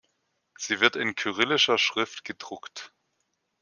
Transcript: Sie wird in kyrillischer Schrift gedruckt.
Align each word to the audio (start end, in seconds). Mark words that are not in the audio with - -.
Sie 0.57 0.79
wird 0.79 0.95
in 0.95 1.13
kyrillischer 1.13 1.77
Schrift 1.77 2.25
gedruckt. 2.25 2.91